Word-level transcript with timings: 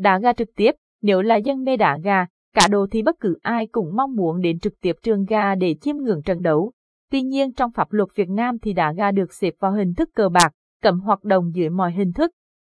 Đá 0.00 0.18
gà 0.18 0.32
trực 0.32 0.48
tiếp, 0.56 0.74
nếu 1.02 1.22
là 1.22 1.36
dân 1.36 1.64
mê 1.64 1.76
đá 1.76 1.98
gà, 2.04 2.26
cả 2.54 2.68
đồ 2.70 2.86
thì 2.90 3.02
bất 3.02 3.16
cứ 3.20 3.38
ai 3.42 3.66
cũng 3.66 3.96
mong 3.96 4.16
muốn 4.16 4.40
đến 4.40 4.58
trực 4.58 4.80
tiếp 4.80 4.96
trường 5.02 5.24
gà 5.24 5.54
để 5.54 5.74
chiêm 5.80 5.96
ngưỡng 5.96 6.22
trận 6.22 6.42
đấu. 6.42 6.72
Tuy 7.10 7.22
nhiên 7.22 7.52
trong 7.52 7.72
pháp 7.72 7.92
luật 7.92 8.08
Việt 8.14 8.28
Nam 8.28 8.58
thì 8.58 8.72
đá 8.72 8.92
gà 8.92 9.10
được 9.10 9.32
xếp 9.32 9.54
vào 9.60 9.72
hình 9.72 9.94
thức 9.94 10.10
cờ 10.14 10.28
bạc, 10.28 10.52
cấm 10.82 11.00
hoạt 11.00 11.24
động 11.24 11.54
dưới 11.54 11.70
mọi 11.70 11.92
hình 11.92 12.12
thức. 12.12 12.30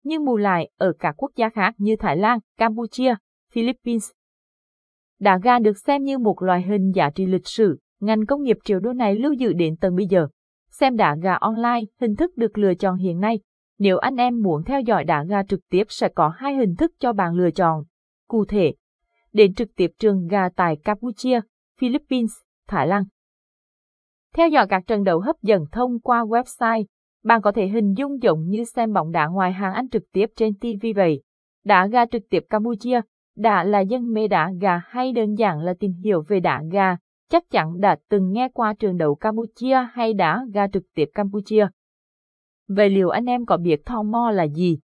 Nhưng 0.03 0.25
bù 0.25 0.37
lại, 0.37 0.69
ở 0.77 0.93
cả 0.99 1.13
quốc 1.17 1.31
gia 1.35 1.49
khác 1.49 1.75
như 1.77 1.95
Thái 1.95 2.17
Lan, 2.17 2.39
Campuchia, 2.57 3.15
Philippines, 3.53 4.11
đá 5.19 5.39
gà 5.43 5.59
được 5.59 5.77
xem 5.77 6.03
như 6.03 6.17
một 6.17 6.41
loại 6.41 6.61
hình 6.61 6.91
giá 6.91 7.09
trị 7.09 7.25
lịch 7.25 7.47
sử, 7.47 7.79
ngành 7.99 8.25
công 8.25 8.43
nghiệp 8.43 8.57
triệu 8.63 8.79
đô 8.79 8.93
này 8.93 9.15
lưu 9.15 9.33
giữ 9.33 9.53
đến 9.53 9.75
tận 9.81 9.95
bây 9.95 10.05
giờ. 10.07 10.27
Xem 10.71 10.95
đá 10.95 11.15
gà 11.21 11.33
online, 11.33 11.81
hình 12.01 12.15
thức 12.15 12.37
được 12.37 12.57
lựa 12.57 12.73
chọn 12.73 12.97
hiện 12.97 13.19
nay. 13.19 13.39
Nếu 13.83 13.97
anh 13.97 14.15
em 14.15 14.41
muốn 14.41 14.63
theo 14.63 14.81
dõi 14.81 15.03
đá 15.03 15.23
gà 15.23 15.43
trực 15.43 15.59
tiếp 15.69 15.83
sẽ 15.89 16.09
có 16.09 16.29
hai 16.29 16.55
hình 16.55 16.75
thức 16.75 16.91
cho 16.99 17.13
bạn 17.13 17.33
lựa 17.33 17.51
chọn. 17.51 17.83
Cụ 18.27 18.45
thể, 18.45 18.73
đến 19.33 19.53
trực 19.53 19.75
tiếp 19.75 19.91
trường 19.99 20.27
gà 20.27 20.49
tại 20.49 20.75
Campuchia, 20.75 21.39
Philippines, 21.79 22.31
Thái 22.67 22.87
Lan. 22.87 23.03
Theo 24.35 24.47
dõi 24.47 24.67
các 24.67 24.83
trận 24.87 25.03
đấu 25.03 25.19
hấp 25.19 25.35
dẫn 25.41 25.65
thông 25.71 25.99
qua 25.99 26.23
website, 26.23 26.83
bạn 27.23 27.41
có 27.41 27.51
thể 27.51 27.67
hình 27.67 27.93
dung 27.93 28.21
giống 28.23 28.47
như 28.47 28.63
xem 28.63 28.93
bóng 28.93 29.11
đá 29.11 29.27
ngoài 29.27 29.51
hàng 29.51 29.73
anh 29.73 29.89
trực 29.89 30.03
tiếp 30.13 30.29
trên 30.35 30.53
TV 30.55 30.85
vậy. 30.95 31.21
Đá 31.65 31.87
gà 31.87 32.05
trực 32.05 32.23
tiếp 32.29 32.43
Campuchia, 32.49 33.01
đã 33.35 33.63
là 33.63 33.79
dân 33.79 34.13
mê 34.13 34.27
đá 34.27 34.51
gà 34.61 34.81
hay 34.87 35.11
đơn 35.11 35.35
giản 35.35 35.59
là 35.59 35.73
tìm 35.79 35.91
hiểu 36.03 36.23
về 36.27 36.39
đá 36.39 36.63
gà, 36.71 36.97
chắc 37.29 37.43
chắn 37.49 37.79
đã 37.79 37.95
từng 38.09 38.31
nghe 38.31 38.49
qua 38.49 38.73
trường 38.73 38.97
đấu 38.97 39.15
Campuchia 39.15 39.87
hay 39.93 40.13
đá 40.13 40.45
gà 40.53 40.67
trực 40.67 40.83
tiếp 40.95 41.09
Campuchia 41.13 41.67
về 42.67 42.89
liệu 42.89 43.09
anh 43.09 43.25
em 43.25 43.45
có 43.45 43.57
biết 43.57 43.85
Tho 43.85 44.03
Mo 44.03 44.31
là 44.31 44.43
gì? 44.43 44.79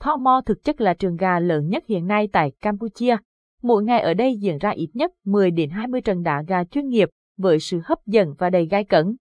Tho 0.00 0.16
Mo 0.16 0.40
thực 0.46 0.64
chất 0.64 0.80
là 0.80 0.94
trường 0.94 1.16
gà 1.16 1.40
lớn 1.40 1.68
nhất 1.68 1.84
hiện 1.86 2.06
nay 2.06 2.28
tại 2.32 2.52
Campuchia. 2.60 3.16
Mỗi 3.62 3.84
ngày 3.84 4.00
ở 4.00 4.14
đây 4.14 4.36
diễn 4.36 4.58
ra 4.58 4.70
ít 4.70 4.90
nhất 4.94 5.12
10 5.24 5.50
đến 5.50 5.70
20 5.70 6.00
trận 6.00 6.22
đá 6.22 6.42
gà 6.48 6.64
chuyên 6.64 6.88
nghiệp 6.88 7.08
với 7.36 7.58
sự 7.58 7.80
hấp 7.84 7.98
dẫn 8.06 8.34
và 8.38 8.50
đầy 8.50 8.66
gai 8.66 8.84
cấn. 8.84 9.16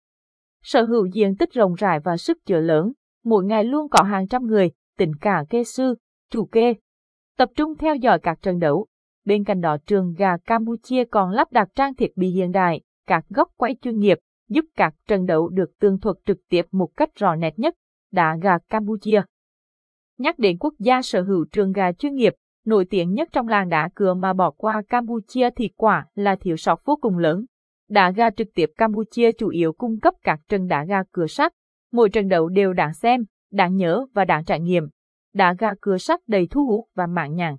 Sở 0.64 0.84
hữu 0.84 1.06
diện 1.06 1.36
tích 1.36 1.54
rộng 1.54 1.74
rãi 1.74 2.00
và 2.00 2.18
sức 2.18 2.38
chứa 2.46 2.60
lớn, 2.60 2.94
mỗi 3.24 3.46
ngày 3.46 3.64
luôn 3.64 3.90
có 3.90 4.04
hàng 4.04 4.28
trăm 4.28 4.48
người, 4.48 4.72
tỉnh 4.98 5.16
cả 5.22 5.46
kê 5.50 5.64
sư, 5.64 5.96
chủ 6.32 6.46
kê, 6.46 6.74
tập 7.38 7.50
trung 7.56 7.76
theo 7.78 7.96
dõi 7.96 8.20
các 8.20 8.42
trận 8.42 8.60
đấu. 8.60 8.88
Bên 9.26 9.44
cạnh 9.44 9.62
đó 9.62 9.78
trường 9.86 10.14
gà 10.14 10.38
Campuchia 10.38 11.04
còn 11.06 11.32
lắp 11.32 11.52
đặt 11.52 11.70
trang 11.76 11.96
thiết 11.96 12.18
bị 12.18 12.30
hiện 12.30 12.52
đại, 12.52 12.82
các 13.08 13.26
góc 13.30 13.50
quay 13.58 13.76
chuyên 13.82 14.00
nghiệp, 14.00 14.18
giúp 14.50 14.66
các 14.76 14.94
trận 15.08 15.26
đấu 15.26 15.50
được 15.50 15.80
tường 15.80 16.00
thuật 16.00 16.16
trực 16.26 16.38
tiếp 16.50 16.66
một 16.72 16.90
cách 16.98 17.10
rõ 17.16 17.36
nét 17.36 17.60
nhất, 17.60 17.76
đá 18.12 18.38
gà 18.42 18.58
Campuchia. 18.70 19.22
Nhắc 20.18 20.40
đến 20.40 20.58
quốc 20.58 20.74
gia 20.80 21.02
sở 21.02 21.22
hữu 21.22 21.46
trường 21.52 21.72
gà 21.72 21.92
chuyên 21.92 22.16
nghiệp, 22.16 22.34
nổi 22.66 22.86
tiếng 22.90 23.14
nhất 23.14 23.30
trong 23.32 23.48
làng 23.48 23.70
đá 23.70 23.90
cựa 23.96 24.14
mà 24.14 24.34
bỏ 24.34 24.52
qua 24.52 24.82
Campuchia 24.90 25.50
thì 25.56 25.70
quả 25.76 26.06
là 26.16 26.36
thiếu 26.36 26.58
sót 26.58 26.86
vô 26.86 26.96
cùng 27.02 27.18
lớn. 27.18 27.46
Đá 27.90 28.12
gà 28.12 28.30
trực 28.30 28.48
tiếp 28.56 28.70
Campuchia 28.78 29.32
chủ 29.32 29.50
yếu 29.50 29.74
cung 29.74 30.00
cấp 30.00 30.14
các 30.24 30.40
trận 30.50 30.68
đá 30.68 30.86
gà 30.86 31.04
cửa 31.12 31.28
sắt. 31.28 31.54
Mỗi 31.92 32.10
trận 32.10 32.28
đấu 32.28 32.50
đều 32.50 32.74
đáng 32.74 32.94
xem, 32.94 33.26
đáng 33.52 33.76
nhớ 33.76 34.06
và 34.14 34.26
đáng 34.26 34.46
trải 34.46 34.60
nghiệm 34.60 34.84
đá 35.38 35.54
gà 35.54 35.74
cửa 35.82 35.98
sắt 35.98 36.20
đầy 36.28 36.48
thu 36.52 36.66
hút 36.66 36.86
và 36.96 37.08
mạng 37.08 37.36
nhàn. 37.36 37.56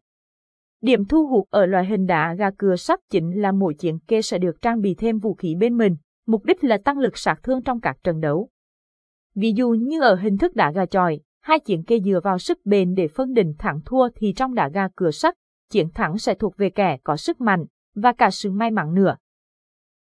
Điểm 0.80 1.04
thu 1.04 1.26
hút 1.26 1.48
ở 1.50 1.66
loại 1.66 1.86
hình 1.86 2.06
đá 2.06 2.34
gà 2.34 2.50
cửa 2.58 2.76
sắt 2.76 3.00
chính 3.10 3.40
là 3.40 3.52
mỗi 3.52 3.74
chiến 3.74 3.98
kê 3.98 4.22
sẽ 4.22 4.38
được 4.38 4.62
trang 4.62 4.80
bị 4.80 4.94
thêm 4.94 5.18
vũ 5.18 5.34
khí 5.34 5.54
bên 5.54 5.76
mình, 5.76 5.96
mục 6.26 6.44
đích 6.44 6.64
là 6.64 6.78
tăng 6.84 6.98
lực 6.98 7.18
sát 7.18 7.42
thương 7.42 7.62
trong 7.62 7.80
các 7.80 7.96
trận 8.04 8.20
đấu. 8.20 8.48
Ví 9.40 9.52
dụ 9.52 9.70
như 9.70 10.00
ở 10.00 10.14
hình 10.14 10.38
thức 10.38 10.56
đá 10.56 10.72
gà 10.72 10.86
tròi, 10.86 11.20
hai 11.40 11.60
chiến 11.60 11.82
kê 11.82 12.00
dựa 12.00 12.20
vào 12.24 12.38
sức 12.38 12.58
bền 12.64 12.94
để 12.94 13.08
phân 13.08 13.34
định 13.34 13.54
thắng 13.58 13.80
thua 13.84 14.08
thì 14.14 14.32
trong 14.36 14.54
đá 14.54 14.68
gà 14.68 14.88
cửa 14.96 15.10
sắt, 15.10 15.34
chiến 15.70 15.90
thắng 15.94 16.18
sẽ 16.18 16.34
thuộc 16.34 16.56
về 16.56 16.70
kẻ 16.70 16.98
có 17.04 17.16
sức 17.16 17.40
mạnh 17.40 17.64
và 17.94 18.12
cả 18.12 18.30
sự 18.30 18.50
may 18.50 18.70
mắn 18.70 18.94
nữa. 18.94 19.16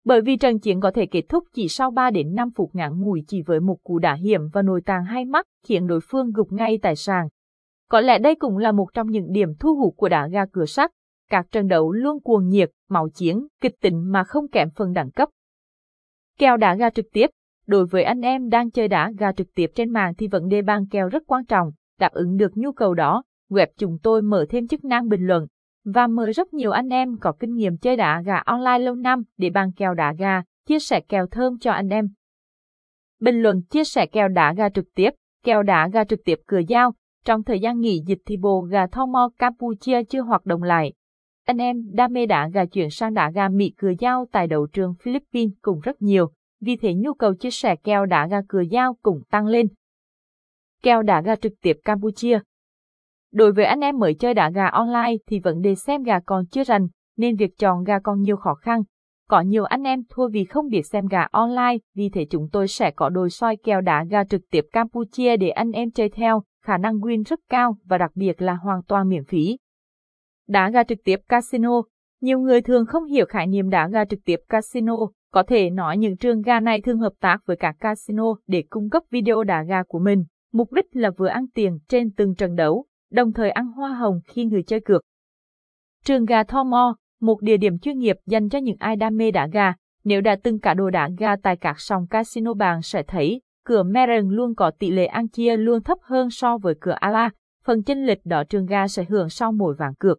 Bởi 0.04 0.20
vì 0.20 0.36
trận 0.36 0.58
chiến 0.58 0.80
có 0.80 0.90
thể 0.90 1.06
kết 1.06 1.22
thúc 1.28 1.44
chỉ 1.52 1.68
sau 1.68 1.90
3 1.90 2.10
đến 2.10 2.34
5 2.34 2.50
phút 2.50 2.70
ngắn 2.72 3.00
ngủi 3.00 3.24
chỉ 3.28 3.42
với 3.42 3.60
một 3.60 3.76
cú 3.82 3.98
đá 3.98 4.14
hiểm 4.14 4.40
và 4.52 4.62
nồi 4.62 4.80
tàng 4.80 5.04
hay 5.04 5.24
mắt 5.24 5.46
khiến 5.66 5.86
đối 5.86 6.00
phương 6.02 6.32
gục 6.32 6.52
ngay 6.52 6.78
tại 6.82 6.96
sàn. 6.96 7.28
Có 7.90 8.00
lẽ 8.00 8.18
đây 8.18 8.34
cũng 8.34 8.58
là 8.58 8.72
một 8.72 8.88
trong 8.94 9.10
những 9.10 9.32
điểm 9.32 9.54
thu 9.58 9.76
hút 9.76 9.94
của 9.96 10.08
đá 10.08 10.28
gà 10.28 10.46
cửa 10.52 10.66
sắt. 10.66 10.90
Các 11.30 11.46
trận 11.50 11.68
đấu 11.68 11.92
luôn 11.92 12.20
cuồng 12.20 12.48
nhiệt, 12.48 12.70
máu 12.88 13.08
chiến, 13.14 13.46
kịch 13.60 13.74
tính 13.80 14.12
mà 14.12 14.24
không 14.24 14.48
kém 14.48 14.70
phần 14.76 14.92
đẳng 14.92 15.10
cấp. 15.10 15.28
Kèo 16.38 16.56
đá 16.56 16.74
gà 16.74 16.90
trực 16.90 17.06
tiếp 17.12 17.30
Đối 17.66 17.86
với 17.86 18.02
anh 18.02 18.20
em 18.20 18.48
đang 18.48 18.70
chơi 18.70 18.88
đá 18.88 19.12
gà 19.18 19.32
trực 19.32 19.54
tiếp 19.54 19.70
trên 19.74 19.90
mạng 19.90 20.14
thì 20.18 20.28
vấn 20.28 20.48
đề 20.48 20.62
ban 20.62 20.86
kèo 20.88 21.08
rất 21.08 21.22
quan 21.26 21.44
trọng, 21.44 21.70
đáp 21.98 22.12
ứng 22.12 22.36
được 22.36 22.56
nhu 22.56 22.72
cầu 22.72 22.94
đó, 22.94 23.22
web 23.50 23.66
chúng 23.78 23.98
tôi 24.02 24.22
mở 24.22 24.46
thêm 24.48 24.68
chức 24.68 24.84
năng 24.84 25.08
bình 25.08 25.26
luận 25.26 25.46
và 25.94 26.06
mời 26.06 26.32
rất 26.32 26.54
nhiều 26.54 26.70
anh 26.70 26.88
em 26.88 27.18
có 27.20 27.32
kinh 27.32 27.54
nghiệm 27.54 27.76
chơi 27.78 27.96
đá 27.96 28.22
gà 28.26 28.36
online 28.36 28.78
lâu 28.78 28.94
năm 28.94 29.22
để 29.36 29.50
ban 29.50 29.72
kèo 29.72 29.94
đá 29.94 30.12
gà, 30.18 30.42
chia 30.66 30.78
sẻ 30.78 31.00
kèo 31.00 31.26
thơm 31.26 31.58
cho 31.58 31.72
anh 31.72 31.88
em. 31.88 32.08
Bình 33.20 33.42
luận 33.42 33.62
chia 33.62 33.84
sẻ 33.84 34.06
kèo 34.06 34.28
đá 34.28 34.54
gà 34.56 34.68
trực 34.68 34.94
tiếp, 34.94 35.10
kèo 35.44 35.62
đá 35.62 35.88
gà 35.88 36.04
trực 36.04 36.20
tiếp 36.24 36.40
cửa 36.46 36.60
giao, 36.68 36.92
trong 37.24 37.42
thời 37.42 37.60
gian 37.60 37.80
nghỉ 37.80 38.02
dịch 38.06 38.18
thì 38.26 38.36
bồ 38.36 38.60
gà 38.60 38.86
Tho 38.86 39.06
Mo 39.06 39.28
Campuchia 39.38 40.04
chưa 40.04 40.20
hoạt 40.20 40.46
động 40.46 40.62
lại. 40.62 40.92
Anh 41.44 41.56
em 41.56 41.90
đam 41.92 42.12
mê 42.12 42.26
đá 42.26 42.48
gà 42.48 42.64
chuyển 42.64 42.90
sang 42.90 43.14
đá 43.14 43.30
gà 43.30 43.48
Mỹ 43.48 43.72
cửa 43.76 43.92
giao 43.98 44.26
tại 44.32 44.46
đấu 44.46 44.66
trường 44.66 44.94
Philippines 44.94 45.52
cũng 45.62 45.80
rất 45.80 46.02
nhiều, 46.02 46.30
vì 46.60 46.76
thế 46.76 46.94
nhu 46.94 47.14
cầu 47.14 47.34
chia 47.34 47.50
sẻ 47.50 47.76
kèo 47.76 48.06
đá 48.06 48.26
gà 48.26 48.40
cửa 48.48 48.60
giao 48.60 48.96
cũng 49.02 49.22
tăng 49.30 49.46
lên. 49.46 49.68
Kèo 50.82 51.02
đá 51.02 51.20
gà 51.20 51.36
trực 51.36 51.52
tiếp 51.62 51.76
Campuchia 51.84 52.40
Đối 53.32 53.52
với 53.52 53.64
anh 53.64 53.80
em 53.80 53.98
mới 53.98 54.14
chơi 54.14 54.34
đá 54.34 54.50
gà 54.50 54.66
online 54.66 55.16
thì 55.26 55.40
vấn 55.40 55.60
đề 55.60 55.74
xem 55.74 56.02
gà 56.02 56.20
còn 56.20 56.46
chưa 56.46 56.64
rành, 56.64 56.86
nên 57.16 57.36
việc 57.36 57.58
chọn 57.58 57.84
gà 57.84 57.98
còn 57.98 58.22
nhiều 58.22 58.36
khó 58.36 58.54
khăn. 58.54 58.82
Có 59.28 59.40
nhiều 59.40 59.64
anh 59.64 59.82
em 59.82 60.02
thua 60.08 60.28
vì 60.28 60.44
không 60.44 60.68
biết 60.68 60.86
xem 60.86 61.06
gà 61.06 61.26
online, 61.30 61.76
vì 61.94 62.08
thế 62.08 62.26
chúng 62.30 62.48
tôi 62.52 62.68
sẽ 62.68 62.90
có 62.90 63.08
đôi 63.08 63.30
soi 63.30 63.56
kèo 63.56 63.80
đá 63.80 64.04
gà 64.04 64.24
trực 64.24 64.40
tiếp 64.50 64.64
Campuchia 64.72 65.36
để 65.36 65.48
anh 65.48 65.70
em 65.70 65.90
chơi 65.90 66.08
theo 66.08 66.42
khả 66.64 66.78
năng 66.78 66.94
win 66.94 67.24
rất 67.24 67.40
cao 67.48 67.76
và 67.84 67.98
đặc 67.98 68.10
biệt 68.14 68.42
là 68.42 68.54
hoàn 68.54 68.82
toàn 68.82 69.08
miễn 69.08 69.24
phí. 69.24 69.58
Đá 70.48 70.70
gà 70.70 70.84
trực 70.84 70.98
tiếp 71.04 71.16
casino 71.28 71.82
nhiều 72.20 72.38
người 72.38 72.62
thường 72.62 72.86
không 72.86 73.04
hiểu 73.04 73.26
khái 73.26 73.46
niệm 73.46 73.70
đá 73.70 73.88
gà 73.88 74.04
trực 74.04 74.20
tiếp 74.24 74.40
casino, 74.48 74.96
có 75.32 75.42
thể 75.42 75.70
nói 75.70 75.98
những 75.98 76.16
trường 76.16 76.42
gà 76.42 76.60
này 76.60 76.80
thường 76.80 76.98
hợp 76.98 77.12
tác 77.20 77.38
với 77.46 77.56
các 77.56 77.76
casino 77.80 78.24
để 78.46 78.64
cung 78.70 78.90
cấp 78.90 79.02
video 79.10 79.44
đá 79.44 79.62
gà 79.62 79.82
của 79.82 79.98
mình. 79.98 80.24
Mục 80.52 80.72
đích 80.72 80.86
là 80.92 81.10
vừa 81.10 81.26
ăn 81.26 81.46
tiền 81.54 81.78
trên 81.88 82.10
từng 82.10 82.34
trận 82.34 82.54
đấu, 82.54 82.84
đồng 83.12 83.32
thời 83.32 83.50
ăn 83.50 83.66
hoa 83.66 83.88
hồng 83.88 84.20
khi 84.24 84.44
người 84.44 84.62
chơi 84.62 84.80
cược. 84.80 85.02
Trường 86.04 86.24
gà 86.24 86.42
Thomo, 86.42 86.96
một 87.20 87.42
địa 87.42 87.56
điểm 87.56 87.78
chuyên 87.78 87.98
nghiệp 87.98 88.16
dành 88.26 88.48
cho 88.48 88.58
những 88.58 88.76
ai 88.78 88.96
đam 88.96 89.16
mê 89.16 89.30
đá 89.30 89.46
gà. 89.46 89.74
Nếu 90.04 90.20
đã 90.20 90.36
từng 90.42 90.60
cả 90.60 90.74
đồ 90.74 90.90
đá 90.90 91.10
gà 91.18 91.36
tại 91.36 91.56
các 91.56 91.80
sòng 91.80 92.06
casino 92.06 92.54
bạn 92.54 92.82
sẽ 92.82 93.02
thấy 93.02 93.40
cửa 93.64 93.82
Meren 93.82 94.28
luôn 94.28 94.54
có 94.54 94.70
tỷ 94.70 94.90
lệ 94.90 95.06
ăn 95.06 95.28
chia 95.28 95.56
luôn 95.56 95.82
thấp 95.82 95.98
hơn 96.02 96.30
so 96.30 96.58
với 96.58 96.74
cửa 96.80 96.96
Ala, 97.00 97.30
phần 97.64 97.82
chênh 97.82 98.06
lệch 98.06 98.26
đó 98.26 98.44
trường 98.44 98.66
ga 98.66 98.88
sẽ 98.88 99.04
hưởng 99.08 99.28
sau 99.28 99.52
mỗi 99.52 99.74
ván 99.74 99.94
cược. 99.94 100.18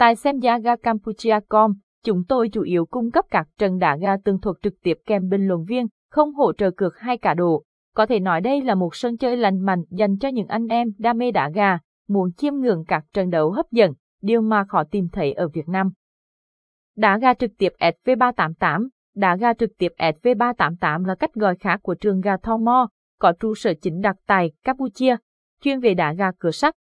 Tại 0.00 0.16
xem 0.16 0.38
giá 0.38 0.58
ga 0.58 0.76
Campuchia.com, 0.76 1.74
chúng 2.04 2.24
tôi 2.28 2.48
chủ 2.48 2.62
yếu 2.62 2.86
cung 2.86 3.10
cấp 3.10 3.24
các 3.30 3.48
trận 3.58 3.78
đá 3.78 3.96
ga 3.96 4.16
tương 4.24 4.40
thuật 4.40 4.56
trực 4.62 4.74
tiếp 4.82 4.94
kèm 5.06 5.28
bình 5.28 5.48
luận 5.48 5.64
viên, 5.64 5.86
không 6.10 6.34
hỗ 6.34 6.52
trợ 6.52 6.70
cược 6.70 6.98
hay 6.98 7.18
cả 7.18 7.34
đồ. 7.34 7.62
Có 7.94 8.06
thể 8.06 8.20
nói 8.20 8.40
đây 8.40 8.62
là 8.62 8.74
một 8.74 8.94
sân 8.94 9.16
chơi 9.16 9.36
lành 9.36 9.60
mạnh 9.60 9.82
dành 9.90 10.18
cho 10.18 10.28
những 10.28 10.46
anh 10.46 10.66
em 10.66 10.88
đam 10.98 11.18
mê 11.18 11.30
đá 11.30 11.50
gà, 11.50 11.78
muốn 12.08 12.32
chiêm 12.32 12.54
ngưỡng 12.54 12.84
các 12.88 13.04
trận 13.12 13.30
đấu 13.30 13.50
hấp 13.50 13.66
dẫn, 13.70 13.92
điều 14.22 14.40
mà 14.40 14.64
khó 14.68 14.84
tìm 14.84 15.08
thấy 15.12 15.32
ở 15.32 15.48
Việt 15.48 15.68
Nam. 15.68 15.92
Đá 16.96 17.18
gà 17.18 17.34
trực 17.34 17.50
tiếp 17.58 17.72
SV388 17.78 18.88
Đá 19.14 19.36
gà 19.36 19.52
trực 19.52 19.70
tiếp 19.78 19.92
SV388 19.98 21.04
là 21.04 21.14
cách 21.14 21.34
gọi 21.34 21.56
khác 21.56 21.80
của 21.82 21.94
trường 21.94 22.20
gà 22.20 22.36
Thomo, 22.36 22.72
Mo, 22.72 22.88
có 23.18 23.32
trụ 23.40 23.54
sở 23.54 23.74
chính 23.82 24.00
đặt 24.00 24.16
tại 24.26 24.52
Campuchia, 24.64 25.16
chuyên 25.62 25.80
về 25.80 25.94
đá 25.94 26.12
gà 26.12 26.30
cửa 26.38 26.50
sắt. 26.50 26.74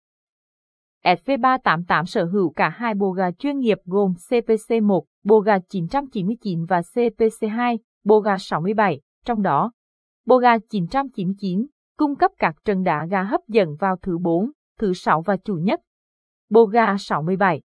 SV388 1.03 2.05
sở 2.05 2.25
hữu 2.25 2.49
cả 2.49 2.69
hai 2.69 2.93
bộ 2.93 3.11
gà 3.11 3.31
chuyên 3.31 3.59
nghiệp 3.59 3.77
gồm 3.85 4.13
CPC1, 4.29 5.01
bộ 5.23 5.39
gà 5.39 5.59
999 5.59 6.65
và 6.65 6.79
CPC2, 6.79 7.77
bộ 8.03 8.19
gà 8.19 8.37
67, 8.37 9.01
trong 9.25 9.41
đó, 9.41 9.71
bộ 10.25 10.37
gà 10.37 10.57
999 10.69 11.67
cung 11.97 12.15
cấp 12.15 12.31
các 12.37 12.55
trần 12.65 12.83
đá 12.83 13.05
gà 13.05 13.23
hấp 13.23 13.41
dẫn 13.47 13.75
vào 13.79 13.95
thứ 14.01 14.17
4, 14.17 14.51
thứ 14.79 14.93
6 14.93 15.21
và 15.21 15.37
chủ 15.37 15.55
nhật. 15.55 15.79
Bộ 16.49 16.65
gà 16.65 16.97
67 16.97 17.61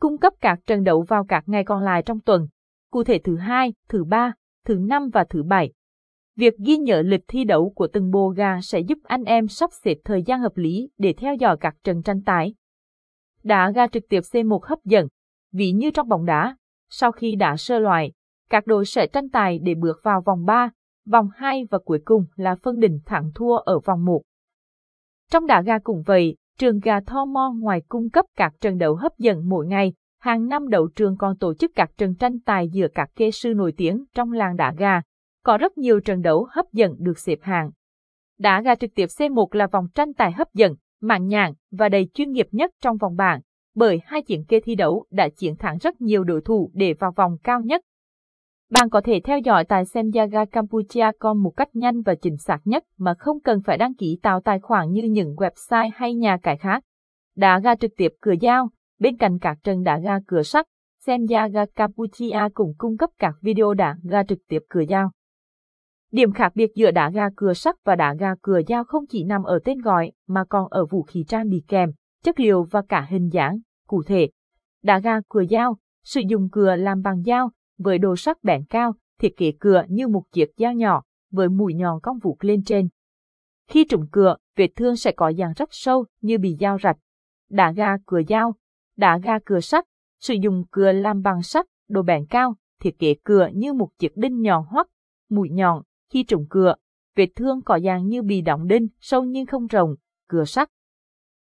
cung 0.00 0.18
cấp 0.18 0.32
các 0.40 0.58
trận 0.66 0.84
đấu 0.84 1.02
vào 1.08 1.24
các 1.24 1.44
ngày 1.46 1.64
còn 1.64 1.82
lại 1.82 2.02
trong 2.02 2.20
tuần, 2.20 2.48
cụ 2.90 3.04
thể 3.04 3.18
thứ 3.18 3.36
hai, 3.36 3.74
thứ 3.88 4.04
ba, 4.04 4.32
thứ 4.64 4.78
năm 4.80 5.08
và 5.12 5.24
thứ 5.24 5.42
bảy. 5.42 5.72
Việc 6.36 6.54
ghi 6.58 6.76
nhớ 6.76 7.02
lịch 7.02 7.24
thi 7.28 7.44
đấu 7.44 7.72
của 7.76 7.86
từng 7.86 8.10
bồ 8.10 8.28
gà 8.28 8.60
sẽ 8.60 8.80
giúp 8.80 8.98
anh 9.02 9.24
em 9.24 9.48
sắp 9.48 9.70
xếp 9.84 9.94
thời 10.04 10.22
gian 10.22 10.40
hợp 10.40 10.56
lý 10.56 10.90
để 10.98 11.12
theo 11.12 11.34
dõi 11.34 11.56
các 11.60 11.74
trận 11.84 12.02
tranh 12.02 12.22
tài. 12.22 12.54
Đá 13.42 13.70
gà 13.70 13.86
trực 13.86 14.02
tiếp 14.08 14.20
C1 14.20 14.58
hấp 14.62 14.78
dẫn, 14.84 15.08
ví 15.52 15.72
như 15.72 15.90
trong 15.90 16.08
bóng 16.08 16.24
đá, 16.24 16.56
sau 16.90 17.12
khi 17.12 17.36
đã 17.36 17.56
sơ 17.56 17.78
loại, 17.78 18.12
các 18.50 18.66
đội 18.66 18.84
sẽ 18.84 19.06
tranh 19.06 19.30
tài 19.30 19.58
để 19.58 19.74
bước 19.74 20.00
vào 20.02 20.22
vòng 20.26 20.44
3, 20.44 20.70
vòng 21.06 21.28
2 21.34 21.64
và 21.70 21.78
cuối 21.78 22.02
cùng 22.04 22.24
là 22.36 22.56
phân 22.62 22.80
định 22.80 22.98
thắng 23.04 23.30
thua 23.34 23.56
ở 23.56 23.80
vòng 23.80 24.04
1. 24.04 24.22
Trong 25.30 25.46
đá 25.46 25.62
gà 25.62 25.78
cũng 25.78 26.02
vậy, 26.06 26.36
trường 26.58 26.78
gà 26.78 27.00
Tho 27.00 27.24
Mo 27.24 27.52
ngoài 27.56 27.82
cung 27.88 28.10
cấp 28.10 28.24
các 28.36 28.52
trận 28.60 28.78
đấu 28.78 28.94
hấp 28.94 29.18
dẫn 29.18 29.48
mỗi 29.48 29.66
ngày, 29.66 29.92
hàng 30.20 30.48
năm 30.48 30.68
đấu 30.68 30.88
trường 30.96 31.16
còn 31.16 31.36
tổ 31.36 31.54
chức 31.54 31.70
các 31.74 31.90
trận 31.98 32.14
tranh 32.14 32.40
tài 32.40 32.68
giữa 32.68 32.86
các 32.94 33.10
kê 33.16 33.30
sư 33.30 33.54
nổi 33.54 33.72
tiếng 33.76 34.04
trong 34.14 34.32
làng 34.32 34.56
đá 34.56 34.74
gà. 34.78 35.00
Có 35.44 35.58
rất 35.58 35.78
nhiều 35.78 36.00
trận 36.00 36.22
đấu 36.22 36.46
hấp 36.50 36.72
dẫn 36.72 36.96
được 36.98 37.18
xếp 37.18 37.38
hạng. 37.42 37.70
Đá 38.38 38.62
gà 38.62 38.74
trực 38.74 38.94
tiếp 38.94 39.06
C1 39.06 39.46
là 39.52 39.66
vòng 39.66 39.86
tranh 39.94 40.14
tài 40.14 40.32
hấp 40.32 40.54
dẫn, 40.54 40.74
mạng 41.00 41.26
nhàn 41.26 41.52
và 41.70 41.88
đầy 41.88 42.08
chuyên 42.14 42.32
nghiệp 42.32 42.48
nhất 42.52 42.70
trong 42.80 42.96
vòng 42.96 43.16
bảng, 43.16 43.40
bởi 43.74 44.00
hai 44.04 44.22
chiến 44.22 44.44
kê 44.44 44.60
thi 44.60 44.74
đấu 44.74 45.06
đã 45.10 45.28
chiến 45.28 45.56
thắng 45.56 45.78
rất 45.78 46.00
nhiều 46.00 46.24
đối 46.24 46.40
thủ 46.40 46.70
để 46.74 46.94
vào 46.94 47.12
vòng 47.16 47.36
cao 47.42 47.60
nhất. 47.60 47.82
Bạn 48.70 48.90
có 48.90 49.00
thể 49.00 49.20
theo 49.24 49.38
dõi 49.38 49.64
tại 49.64 49.84
Semyaga 49.84 50.44
Campuchia.com 50.44 51.42
một 51.42 51.50
cách 51.50 51.76
nhanh 51.76 52.02
và 52.02 52.14
chính 52.14 52.36
xác 52.36 52.58
nhất 52.64 52.84
mà 52.98 53.14
không 53.14 53.40
cần 53.40 53.62
phải 53.62 53.78
đăng 53.78 53.94
ký 53.94 54.18
tạo 54.22 54.40
tài 54.40 54.60
khoản 54.60 54.92
như 54.92 55.02
những 55.02 55.34
website 55.34 55.90
hay 55.94 56.14
nhà 56.14 56.38
cái 56.42 56.56
khác. 56.56 56.82
Đá 57.36 57.58
ga 57.58 57.74
trực 57.74 57.90
tiếp 57.96 58.12
cửa 58.20 58.34
giao, 58.40 58.70
bên 58.98 59.16
cạnh 59.16 59.38
các 59.38 59.58
trận 59.64 59.82
đá 59.82 59.98
ga 59.98 60.18
cửa 60.26 60.42
sắt, 60.42 60.66
Semyaga 61.06 61.66
Campuchia 61.74 62.48
cũng 62.54 62.74
cung 62.78 62.96
cấp 62.96 63.10
các 63.18 63.34
video 63.40 63.74
đá 63.74 63.96
ga 64.02 64.24
trực 64.24 64.38
tiếp 64.48 64.62
cửa 64.68 64.82
giao. 64.88 65.10
Điểm 66.12 66.32
khác 66.32 66.52
biệt 66.54 66.70
giữa 66.74 66.90
đá 66.90 67.10
ga 67.10 67.28
cửa 67.36 67.54
sắt 67.54 67.84
và 67.84 67.96
đá 67.96 68.14
ga 68.14 68.34
cửa 68.42 68.60
dao 68.68 68.84
không 68.84 69.06
chỉ 69.06 69.24
nằm 69.24 69.42
ở 69.42 69.58
tên 69.64 69.80
gọi 69.80 70.12
mà 70.26 70.44
còn 70.48 70.68
ở 70.70 70.86
vũ 70.86 71.02
khí 71.02 71.24
trang 71.28 71.48
bị 71.48 71.64
kèm, 71.68 71.92
chất 72.22 72.40
liệu 72.40 72.62
và 72.62 72.82
cả 72.88 73.06
hình 73.10 73.28
dáng. 73.28 73.58
Cụ 73.86 74.02
thể, 74.02 74.30
đá 74.82 74.98
ga 74.98 75.20
cửa 75.28 75.44
dao 75.50 75.78
sử 76.04 76.20
dụng 76.28 76.48
cửa 76.52 76.76
làm 76.76 77.02
bằng 77.02 77.22
dao 77.22 77.50
với 77.78 77.98
độ 77.98 78.16
sắc 78.16 78.44
bén 78.44 78.64
cao, 78.64 78.94
thiết 79.20 79.36
kế 79.36 79.52
cửa 79.60 79.84
như 79.88 80.08
một 80.08 80.22
chiếc 80.32 80.46
dao 80.56 80.72
nhỏ 80.72 81.02
với 81.30 81.48
mũi 81.48 81.74
nhọn 81.74 82.00
cong 82.00 82.18
vụt 82.18 82.36
lên 82.40 82.64
trên. 82.64 82.88
Khi 83.68 83.84
trúng 83.84 84.06
cửa, 84.12 84.36
vết 84.56 84.68
thương 84.76 84.96
sẽ 84.96 85.12
có 85.12 85.32
dạng 85.32 85.52
rất 85.56 85.68
sâu 85.72 86.04
như 86.20 86.38
bị 86.38 86.56
dao 86.60 86.78
rạch. 86.78 86.96
Đá 87.50 87.72
ga 87.72 87.96
cửa 88.06 88.20
dao, 88.28 88.54
đá 88.96 89.18
ga 89.18 89.38
cửa 89.44 89.60
sắt, 89.60 89.84
sử 90.20 90.34
dụng 90.34 90.64
cửa 90.70 90.92
làm 90.92 91.22
bằng 91.22 91.42
sắt, 91.42 91.66
độ 91.88 92.02
bén 92.02 92.26
cao, 92.26 92.56
thiết 92.80 92.98
kế 92.98 93.14
cửa 93.24 93.48
như 93.54 93.72
một 93.72 93.88
chiếc 93.98 94.16
đinh 94.16 94.40
nhọn 94.40 94.64
hoắt, 94.66 94.86
mũi 95.30 95.48
nhọn, 95.50 95.82
khi 96.12 96.22
trùng 96.22 96.46
cựa, 96.50 96.74
vết 97.16 97.28
thương 97.36 97.62
có 97.62 97.80
dạng 97.80 98.08
như 98.08 98.22
bị 98.22 98.40
đóng 98.40 98.66
đinh, 98.66 98.88
sâu 99.00 99.24
nhưng 99.24 99.46
không 99.46 99.66
rộng, 99.66 99.94
cửa 100.28 100.44
sắt. 100.44 100.68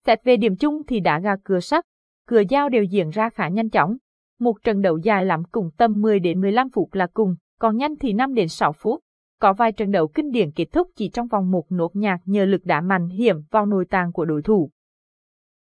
Xét 0.05 0.23
về 0.23 0.37
điểm 0.37 0.55
chung 0.55 0.81
thì 0.87 0.99
đã 0.99 1.19
gà 1.19 1.35
cửa 1.43 1.59
sắt, 1.59 1.85
cửa 2.27 2.41
dao 2.49 2.69
đều 2.69 2.83
diễn 2.83 3.09
ra 3.09 3.29
khá 3.29 3.47
nhanh 3.47 3.69
chóng. 3.69 3.97
Một 4.39 4.53
trận 4.63 4.81
đấu 4.81 4.97
dài 4.97 5.25
lắm 5.25 5.43
cùng 5.51 5.69
tầm 5.77 6.01
10 6.01 6.19
đến 6.19 6.41
15 6.41 6.69
phút 6.69 6.93
là 6.93 7.07
cùng, 7.13 7.35
còn 7.59 7.77
nhanh 7.77 7.95
thì 7.95 8.13
5 8.13 8.33
đến 8.33 8.47
6 8.47 8.73
phút. 8.73 8.99
Có 9.39 9.53
vài 9.53 9.71
trận 9.71 9.91
đấu 9.91 10.07
kinh 10.07 10.31
điển 10.31 10.51
kết 10.51 10.65
thúc 10.71 10.89
chỉ 10.95 11.09
trong 11.09 11.27
vòng 11.27 11.51
một 11.51 11.65
nốt 11.69 11.95
nhạc 11.95 12.17
nhờ 12.25 12.45
lực 12.45 12.65
đá 12.65 12.81
mạnh 12.81 13.09
hiểm 13.09 13.35
vào 13.51 13.65
nội 13.65 13.85
tàng 13.89 14.11
của 14.13 14.25
đối 14.25 14.41
thủ. 14.41 14.69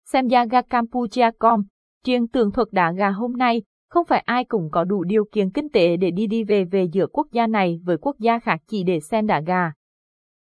Xem 0.05 0.27
Yaga 0.29 0.61
Campuchia.com, 0.61 1.63
chuyên 2.03 2.27
tường 2.27 2.51
thuật 2.51 2.67
đá 2.71 2.91
gà 2.91 3.09
hôm 3.09 3.37
nay, 3.37 3.61
không 3.91 4.05
phải 4.05 4.19
ai 4.25 4.45
cũng 4.45 4.69
có 4.71 4.83
đủ 4.83 5.03
điều 5.03 5.25
kiện 5.31 5.49
kinh 5.49 5.69
tế 5.69 5.97
để 5.97 6.11
đi 6.11 6.27
đi 6.27 6.43
về 6.43 6.63
về 6.65 6.83
giữa 6.83 7.07
quốc 7.07 7.27
gia 7.31 7.47
này 7.47 7.79
với 7.83 7.97
quốc 7.97 8.15
gia 8.19 8.39
khác 8.39 8.61
chỉ 8.67 8.83
để 8.83 8.99
xem 8.99 9.27
đá 9.27 9.41
gà. 9.41 9.71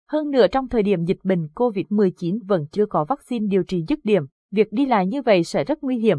Hơn 0.09 0.31
nữa 0.31 0.47
trong 0.53 0.69
thời 0.69 0.83
điểm 0.83 1.05
dịch 1.05 1.19
bệnh 1.25 1.47
COVID-19 1.55 2.41
vẫn 2.47 2.67
chưa 2.73 2.87
có 2.87 3.05
vaccine 3.05 3.47
điều 3.47 3.63
trị 3.63 3.85
dứt 3.89 3.99
điểm, 4.05 4.23
việc 4.51 4.73
đi 4.73 4.87
lại 4.87 5.07
như 5.07 5.23
vậy 5.23 5.45
sẽ 5.45 5.65
rất 5.65 5.83
nguy 5.83 5.99
hiểm. 5.99 6.19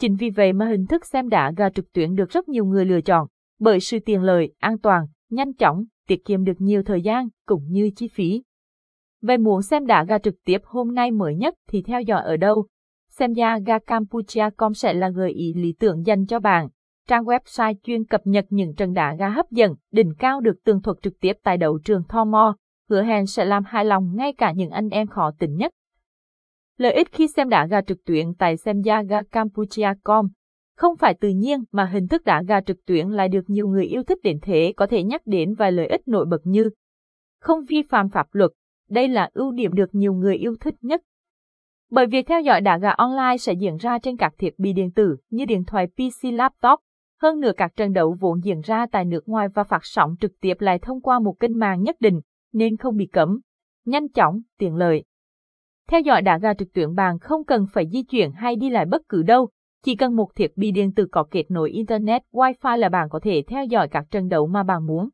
Chính 0.00 0.16
vì 0.16 0.30
vậy 0.30 0.52
mà 0.52 0.66
hình 0.66 0.86
thức 0.86 1.06
xem 1.06 1.28
đá 1.28 1.52
gà 1.56 1.70
trực 1.70 1.92
tuyến 1.92 2.14
được 2.14 2.30
rất 2.30 2.48
nhiều 2.48 2.64
người 2.64 2.84
lựa 2.84 3.00
chọn, 3.00 3.26
bởi 3.60 3.80
sự 3.80 3.98
tiện 3.98 4.22
lợi, 4.22 4.54
an 4.58 4.78
toàn, 4.78 5.06
nhanh 5.30 5.54
chóng, 5.54 5.84
tiết 6.08 6.24
kiệm 6.24 6.44
được 6.44 6.56
nhiều 6.58 6.82
thời 6.82 7.02
gian, 7.02 7.28
cũng 7.46 7.64
như 7.68 7.90
chi 7.96 8.08
phí. 8.08 8.42
Vậy 9.22 9.38
muốn 9.38 9.62
xem 9.62 9.86
đá 9.86 10.04
gà 10.04 10.18
trực 10.18 10.34
tiếp 10.44 10.58
hôm 10.64 10.94
nay 10.94 11.10
mới 11.10 11.34
nhất 11.34 11.54
thì 11.68 11.82
theo 11.82 12.00
dõi 12.00 12.22
ở 12.22 12.36
đâu? 12.36 12.66
Xem 13.18 13.32
Yaga 13.34 13.78
Campuchia.com 13.78 14.74
sẽ 14.74 14.94
là 14.94 15.08
gợi 15.08 15.30
ý 15.30 15.54
lý 15.54 15.74
tưởng 15.78 16.06
dành 16.06 16.26
cho 16.26 16.40
bạn. 16.40 16.68
Trang 17.08 17.24
website 17.24 17.74
chuyên 17.82 18.04
cập 18.04 18.20
nhật 18.24 18.44
những 18.50 18.74
trận 18.74 18.92
đá 18.92 19.14
gà 19.14 19.28
hấp 19.28 19.50
dẫn, 19.50 19.74
đỉnh 19.92 20.14
cao 20.18 20.40
được 20.40 20.64
tường 20.64 20.82
thuật 20.82 20.96
trực 21.02 21.20
tiếp 21.20 21.32
tại 21.42 21.56
đấu 21.56 21.78
trường 21.84 22.02
Thomo, 22.08 22.56
hứa 22.90 23.02
hẹn 23.02 23.26
sẽ 23.26 23.44
làm 23.44 23.64
hài 23.64 23.84
lòng 23.84 24.16
ngay 24.16 24.32
cả 24.32 24.52
những 24.52 24.70
anh 24.70 24.88
em 24.88 25.06
khó 25.06 25.30
tính 25.38 25.56
nhất. 25.56 25.72
Lợi 26.78 26.92
ích 26.92 27.12
khi 27.12 27.28
xem 27.28 27.48
đá 27.48 27.66
gà 27.66 27.80
trực 27.80 28.04
tuyến 28.04 28.34
tại 28.34 28.56
xem 28.56 28.82
ga 28.82 29.22
Campuchia.com 29.32 30.28
không 30.76 30.96
phải 30.96 31.14
tự 31.14 31.28
nhiên 31.28 31.64
mà 31.72 31.84
hình 31.84 32.08
thức 32.08 32.24
đá 32.24 32.42
gà 32.48 32.60
trực 32.60 32.84
tuyến 32.86 33.08
lại 33.08 33.28
được 33.28 33.44
nhiều 33.46 33.68
người 33.68 33.84
yêu 33.86 34.02
thích 34.02 34.18
đến 34.22 34.38
thế 34.42 34.72
có 34.76 34.86
thể 34.86 35.02
nhắc 35.02 35.22
đến 35.24 35.54
vài 35.54 35.72
lợi 35.72 35.86
ích 35.86 36.08
nổi 36.08 36.26
bật 36.26 36.40
như 36.44 36.70
không 37.40 37.64
vi 37.68 37.82
phạm 37.90 38.08
pháp 38.08 38.26
luật, 38.32 38.50
đây 38.90 39.08
là 39.08 39.30
ưu 39.32 39.52
điểm 39.52 39.72
được 39.72 39.94
nhiều 39.94 40.14
người 40.14 40.36
yêu 40.36 40.56
thích 40.60 40.74
nhất 40.80 41.02
bởi 41.94 42.06
việc 42.06 42.26
theo 42.26 42.40
dõi 42.40 42.60
đá 42.60 42.78
gà 42.78 42.90
online 42.90 43.36
sẽ 43.38 43.52
diễn 43.52 43.76
ra 43.76 43.98
trên 43.98 44.16
các 44.16 44.34
thiết 44.38 44.58
bị 44.58 44.72
điện 44.72 44.90
tử 44.90 45.16
như 45.30 45.44
điện 45.44 45.64
thoại 45.64 45.86
PC 45.86 46.24
laptop. 46.32 46.80
Hơn 47.22 47.40
nữa 47.40 47.52
các 47.56 47.76
trận 47.76 47.92
đấu 47.92 48.16
vốn 48.20 48.40
diễn 48.44 48.60
ra 48.60 48.86
tại 48.92 49.04
nước 49.04 49.28
ngoài 49.28 49.48
và 49.54 49.64
phát 49.64 49.80
sóng 49.82 50.14
trực 50.20 50.32
tiếp 50.40 50.54
lại 50.60 50.78
thông 50.78 51.00
qua 51.00 51.18
một 51.18 51.34
kênh 51.40 51.58
mạng 51.58 51.82
nhất 51.82 51.96
định, 52.00 52.20
nên 52.52 52.76
không 52.76 52.96
bị 52.96 53.06
cấm. 53.06 53.40
Nhanh 53.84 54.08
chóng, 54.08 54.40
tiện 54.58 54.74
lợi. 54.74 55.04
Theo 55.88 56.00
dõi 56.00 56.22
đá 56.22 56.38
gà 56.38 56.54
trực 56.54 56.72
tuyến 56.72 56.94
bạn 56.94 57.18
không 57.18 57.44
cần 57.44 57.66
phải 57.72 57.88
di 57.92 58.02
chuyển 58.02 58.32
hay 58.32 58.56
đi 58.56 58.70
lại 58.70 58.86
bất 58.86 59.02
cứ 59.08 59.22
đâu, 59.22 59.48
chỉ 59.84 59.96
cần 59.96 60.16
một 60.16 60.34
thiết 60.34 60.56
bị 60.56 60.70
điện 60.70 60.92
tử 60.92 61.06
có 61.12 61.26
kết 61.30 61.44
nối 61.48 61.70
Internet 61.70 62.22
Wi-Fi 62.32 62.76
là 62.76 62.88
bạn 62.88 63.08
có 63.10 63.20
thể 63.22 63.42
theo 63.46 63.64
dõi 63.64 63.88
các 63.88 64.06
trận 64.10 64.28
đấu 64.28 64.46
mà 64.46 64.62
bạn 64.62 64.86
muốn. 64.86 65.08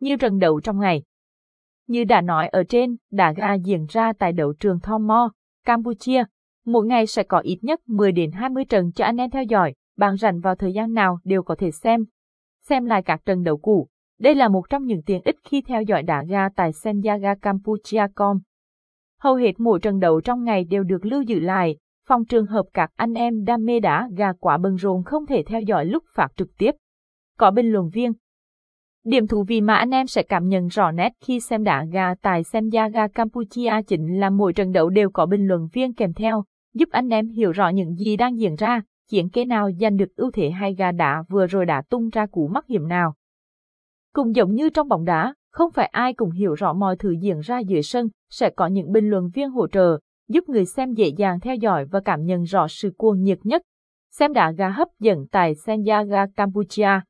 Như 0.00 0.16
trận 0.16 0.38
đấu 0.38 0.60
trong 0.60 0.78
ngày. 0.78 1.02
Như 1.86 2.04
đã 2.04 2.20
nói 2.20 2.48
ở 2.48 2.64
trên, 2.68 2.96
đá 3.10 3.32
gà 3.32 3.54
diễn 3.54 3.86
ra 3.88 4.12
tại 4.12 4.32
đấu 4.32 4.52
trường 4.60 4.80
Thom 4.80 5.06
Mo, 5.06 5.30
Campuchia, 5.68 6.24
mỗi 6.66 6.86
ngày 6.86 7.06
sẽ 7.06 7.22
có 7.22 7.38
ít 7.38 7.58
nhất 7.62 7.80
10 7.86 8.12
đến 8.12 8.32
20 8.32 8.64
trận 8.64 8.92
cho 8.92 9.04
anh 9.04 9.16
em 9.16 9.30
theo 9.30 9.42
dõi, 9.42 9.74
bạn 9.96 10.16
rảnh 10.16 10.40
vào 10.40 10.54
thời 10.54 10.72
gian 10.72 10.94
nào 10.94 11.18
đều 11.24 11.42
có 11.42 11.54
thể 11.54 11.70
xem. 11.70 12.04
Xem 12.68 12.84
lại 12.84 13.02
các 13.02 13.20
trận 13.26 13.42
đấu 13.42 13.56
cũ. 13.56 13.88
Đây 14.20 14.34
là 14.34 14.48
một 14.48 14.70
trong 14.70 14.84
những 14.84 15.02
tiện 15.02 15.22
ích 15.24 15.36
khi 15.44 15.62
theo 15.62 15.82
dõi 15.82 16.02
đá 16.02 16.24
ga 16.28 16.48
tại 16.48 16.72
Senyaga 16.72 17.34
Campuchia.com. 17.34 18.38
Hầu 19.20 19.34
hết 19.34 19.60
mỗi 19.60 19.80
trận 19.80 19.98
đấu 19.98 20.20
trong 20.20 20.44
ngày 20.44 20.64
đều 20.64 20.82
được 20.82 21.06
lưu 21.06 21.22
giữ 21.22 21.40
lại, 21.40 21.76
phòng 22.06 22.24
trường 22.24 22.46
hợp 22.46 22.66
các 22.74 22.90
anh 22.96 23.14
em 23.14 23.44
đam 23.44 23.64
mê 23.64 23.80
đá 23.80 24.08
gà 24.16 24.32
quá 24.32 24.58
bận 24.58 24.74
rộn 24.74 25.04
không 25.04 25.26
thể 25.26 25.42
theo 25.42 25.60
dõi 25.60 25.84
lúc 25.86 26.04
phát 26.14 26.28
trực 26.36 26.48
tiếp. 26.58 26.74
Có 27.38 27.50
bình 27.50 27.72
luận 27.72 27.90
viên, 27.92 28.12
Điểm 29.08 29.26
thú 29.26 29.44
vị 29.48 29.60
mà 29.60 29.74
anh 29.74 29.90
em 29.90 30.06
sẽ 30.06 30.22
cảm 30.22 30.48
nhận 30.48 30.66
rõ 30.66 30.90
nét 30.90 31.12
khi 31.20 31.40
xem 31.40 31.64
đá 31.64 31.84
gà 31.92 32.14
tại 32.14 32.44
Senyaga 32.44 33.08
Campuchia 33.08 33.72
chính 33.86 34.20
là 34.20 34.30
mỗi 34.30 34.52
trận 34.52 34.72
đấu 34.72 34.90
đều 34.90 35.10
có 35.10 35.26
bình 35.26 35.46
luận 35.46 35.68
viên 35.72 35.94
kèm 35.94 36.12
theo, 36.12 36.44
giúp 36.74 36.88
anh 36.92 37.08
em 37.08 37.28
hiểu 37.28 37.52
rõ 37.52 37.68
những 37.68 37.94
gì 37.94 38.16
đang 38.16 38.38
diễn 38.38 38.54
ra, 38.54 38.82
chiến 39.10 39.30
kế 39.30 39.44
nào 39.44 39.70
giành 39.80 39.96
được 39.96 40.16
ưu 40.16 40.30
thế 40.30 40.50
hay 40.50 40.74
gà 40.74 40.92
đá 40.92 41.24
vừa 41.28 41.46
rồi 41.46 41.66
đã 41.66 41.82
tung 41.90 42.08
ra 42.08 42.26
cú 42.26 42.48
mắc 42.48 42.66
hiểm 42.66 42.88
nào. 42.88 43.14
Cũng 44.14 44.34
giống 44.34 44.54
như 44.54 44.70
trong 44.70 44.88
bóng 44.88 45.04
đá, 45.04 45.34
không 45.52 45.72
phải 45.72 45.86
ai 45.86 46.14
cũng 46.14 46.30
hiểu 46.30 46.54
rõ 46.54 46.72
mọi 46.72 46.96
thứ 46.96 47.14
diễn 47.20 47.40
ra 47.40 47.58
dưới 47.58 47.82
sân, 47.82 48.08
sẽ 48.30 48.50
có 48.50 48.66
những 48.66 48.92
bình 48.92 49.10
luận 49.10 49.28
viên 49.34 49.50
hỗ 49.50 49.68
trợ, 49.68 49.98
giúp 50.28 50.48
người 50.48 50.64
xem 50.64 50.92
dễ 50.92 51.08
dàng 51.08 51.40
theo 51.40 51.54
dõi 51.54 51.84
và 51.84 52.00
cảm 52.00 52.24
nhận 52.24 52.42
rõ 52.42 52.68
sự 52.68 52.92
cuồng 52.96 53.22
nhiệt 53.22 53.38
nhất. 53.42 53.62
Xem 54.10 54.32
đá 54.32 54.50
gà 54.50 54.68
hấp 54.68 54.88
dẫn 55.00 55.26
tại 55.30 55.54
Senyaga 55.54 56.26
Campuchia 56.36 57.00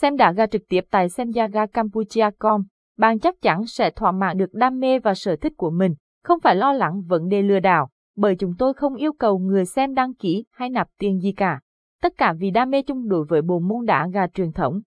Xem 0.00 0.16
đá 0.16 0.32
gà 0.32 0.46
trực 0.46 0.62
tiếp 0.68 0.84
tại 0.90 1.08
Semyaga 1.08 1.66
Campuchia.com, 1.66 2.64
bạn 2.98 3.18
chắc 3.18 3.42
chắn 3.42 3.66
sẽ 3.66 3.90
thỏa 3.90 4.12
mãn 4.12 4.38
được 4.38 4.52
đam 4.54 4.80
mê 4.80 4.98
và 4.98 5.14
sở 5.14 5.36
thích 5.36 5.52
của 5.56 5.70
mình, 5.70 5.94
không 6.24 6.40
phải 6.40 6.56
lo 6.56 6.72
lắng 6.72 7.02
vấn 7.06 7.28
đề 7.28 7.42
lừa 7.42 7.60
đảo, 7.60 7.88
bởi 8.16 8.36
chúng 8.38 8.54
tôi 8.58 8.74
không 8.74 8.94
yêu 8.94 9.12
cầu 9.12 9.38
người 9.38 9.64
xem 9.64 9.94
đăng 9.94 10.14
ký 10.14 10.44
hay 10.50 10.70
nạp 10.70 10.88
tiền 10.98 11.20
gì 11.20 11.32
cả. 11.32 11.60
Tất 12.02 12.12
cả 12.16 12.34
vì 12.38 12.50
đam 12.50 12.70
mê 12.70 12.82
chung 12.82 13.08
đối 13.08 13.24
với 13.24 13.42
bộ 13.42 13.58
môn 13.58 13.86
đá 13.86 14.08
gà 14.12 14.26
truyền 14.26 14.52
thống. 14.52 14.80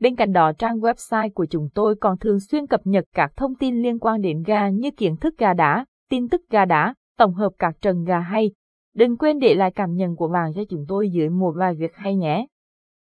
Bên 0.00 0.16
cạnh 0.16 0.32
đó 0.32 0.52
trang 0.52 0.78
website 0.78 1.30
của 1.34 1.46
chúng 1.46 1.68
tôi 1.74 1.94
còn 2.00 2.18
thường 2.18 2.40
xuyên 2.40 2.66
cập 2.66 2.80
nhật 2.84 3.04
các 3.14 3.32
thông 3.36 3.54
tin 3.54 3.82
liên 3.82 3.98
quan 3.98 4.20
đến 4.20 4.42
gà 4.42 4.68
như 4.68 4.90
kiến 4.90 5.16
thức 5.16 5.38
gà 5.38 5.54
đá, 5.54 5.84
tin 6.10 6.28
tức 6.28 6.40
gà 6.50 6.64
đá, 6.64 6.94
tổng 7.18 7.34
hợp 7.34 7.52
các 7.58 7.76
trận 7.80 8.04
gà 8.04 8.18
hay. 8.18 8.50
Đừng 8.94 9.16
quên 9.16 9.38
để 9.38 9.54
lại 9.54 9.70
cảm 9.70 9.94
nhận 9.94 10.16
của 10.16 10.28
bạn 10.28 10.52
cho 10.54 10.62
chúng 10.68 10.84
tôi 10.88 11.10
dưới 11.10 11.28
một 11.28 11.52
vài 11.56 11.74
việc 11.74 11.94
hay 11.94 12.16
nhé. 12.16 12.46